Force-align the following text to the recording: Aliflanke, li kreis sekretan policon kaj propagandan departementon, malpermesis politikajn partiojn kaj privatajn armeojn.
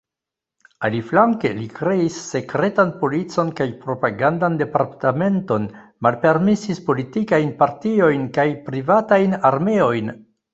Aliflanke, 0.87 1.49
li 1.57 1.65
kreis 1.79 2.15
sekretan 2.29 2.93
policon 3.03 3.51
kaj 3.59 3.67
propagandan 3.83 4.55
departementon, 4.61 5.69
malpermesis 6.07 6.81
politikajn 6.89 7.53
partiojn 7.61 8.25
kaj 8.39 8.47
privatajn 8.71 9.39
armeojn. 9.53 10.13